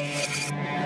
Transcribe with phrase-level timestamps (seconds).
[0.00, 0.85] Música